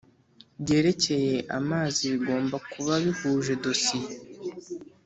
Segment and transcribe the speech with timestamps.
[0.61, 4.09] Byerekeye amazi bigomba kuba bihuje dosiye